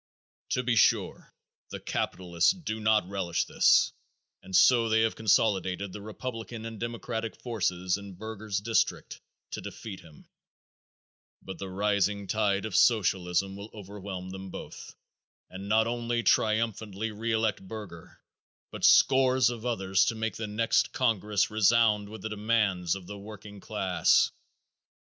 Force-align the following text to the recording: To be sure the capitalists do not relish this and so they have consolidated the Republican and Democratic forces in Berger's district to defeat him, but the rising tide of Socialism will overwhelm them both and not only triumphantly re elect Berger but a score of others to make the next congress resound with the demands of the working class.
To 0.53 0.63
be 0.63 0.75
sure 0.75 1.31
the 1.69 1.79
capitalists 1.79 2.53
do 2.53 2.79
not 2.79 3.07
relish 3.07 3.45
this 3.45 3.93
and 4.41 4.55
so 4.55 4.89
they 4.89 5.01
have 5.01 5.15
consolidated 5.15 5.93
the 5.93 6.01
Republican 6.01 6.65
and 6.65 6.79
Democratic 6.79 7.39
forces 7.39 7.97
in 7.97 8.15
Berger's 8.15 8.57
district 8.59 9.21
to 9.51 9.61
defeat 9.61 9.99
him, 9.99 10.27
but 11.43 11.59
the 11.59 11.69
rising 11.69 12.25
tide 12.25 12.65
of 12.65 12.75
Socialism 12.75 13.55
will 13.55 13.69
overwhelm 13.75 14.31
them 14.31 14.49
both 14.49 14.95
and 15.51 15.69
not 15.69 15.85
only 15.85 16.23
triumphantly 16.23 17.11
re 17.11 17.31
elect 17.31 17.61
Berger 17.61 18.19
but 18.71 18.83
a 18.83 18.87
score 18.87 19.35
of 19.35 19.67
others 19.67 20.05
to 20.05 20.15
make 20.15 20.35
the 20.35 20.47
next 20.47 20.93
congress 20.93 21.51
resound 21.51 22.09
with 22.09 22.23
the 22.23 22.29
demands 22.29 22.95
of 22.95 23.05
the 23.05 23.19
working 23.19 23.59
class. 23.59 24.31